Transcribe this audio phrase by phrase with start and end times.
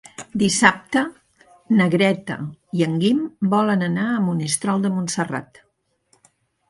[0.43, 1.01] Dissabte
[1.81, 2.37] na Greta
[2.79, 3.21] i en Guim
[3.55, 5.63] volen anar a Monistrol de Montserrat.